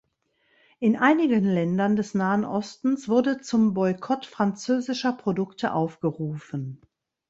In 0.79 0.95
einigen 0.95 1.43
Ländern 1.45 1.95
des 1.95 2.15
Nahen 2.15 2.43
Ostens 2.43 3.07
wurde 3.07 3.39
zum 3.39 3.75
Boykott 3.75 4.25
französischer 4.25 5.13
Produkte 5.13 5.73
aufgerufen. 5.73 6.81